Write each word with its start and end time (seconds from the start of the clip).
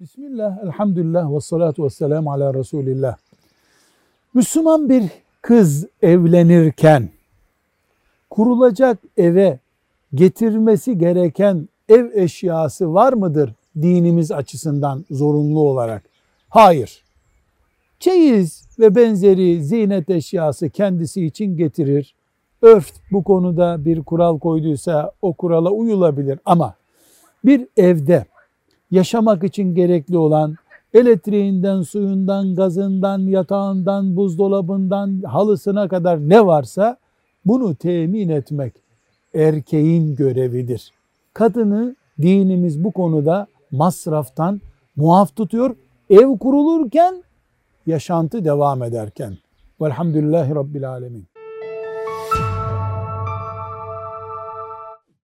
Bismillah, 0.00 0.64
elhamdülillah 0.64 1.34
ve 1.34 1.40
salatu 1.40 1.84
ve 1.84 1.90
selamu 1.90 2.32
ala 2.32 2.54
Resulillah. 2.54 3.16
Müslüman 4.34 4.88
bir 4.88 5.04
kız 5.42 5.86
evlenirken 6.02 7.08
kurulacak 8.30 8.98
eve 9.16 9.58
getirmesi 10.14 10.98
gereken 10.98 11.68
ev 11.88 12.10
eşyası 12.14 12.94
var 12.94 13.12
mıdır 13.12 13.54
dinimiz 13.76 14.32
açısından 14.32 15.04
zorunlu 15.10 15.60
olarak? 15.60 16.02
Hayır. 16.48 17.04
Çeyiz 17.98 18.62
ve 18.78 18.94
benzeri 18.94 19.64
ziynet 19.64 20.10
eşyası 20.10 20.70
kendisi 20.70 21.26
için 21.26 21.56
getirir. 21.56 22.14
Örf 22.62 22.92
bu 23.12 23.24
konuda 23.24 23.84
bir 23.84 24.02
kural 24.02 24.38
koyduysa 24.38 25.12
o 25.22 25.32
kurala 25.32 25.70
uyulabilir 25.70 26.38
ama 26.44 26.74
bir 27.44 27.66
evde 27.76 28.24
yaşamak 28.90 29.44
için 29.44 29.74
gerekli 29.74 30.18
olan 30.18 30.56
elektriğinden, 30.94 31.82
suyundan, 31.82 32.54
gazından, 32.54 33.18
yatağından, 33.18 34.16
buzdolabından, 34.16 35.22
halısına 35.22 35.88
kadar 35.88 36.28
ne 36.28 36.46
varsa 36.46 36.96
bunu 37.44 37.74
temin 37.74 38.28
etmek 38.28 38.74
erkeğin 39.34 40.16
görevidir. 40.16 40.92
Kadını 41.34 41.96
dinimiz 42.22 42.84
bu 42.84 42.92
konuda 42.92 43.46
masraftan 43.70 44.60
muaf 44.96 45.36
tutuyor. 45.36 45.76
Ev 46.10 46.38
kurulurken, 46.38 47.22
yaşantı 47.86 48.44
devam 48.44 48.82
ederken. 48.82 49.36
Velhamdülillahi 49.80 50.54
Rabbil 50.54 50.90
Alemin. 50.90 51.24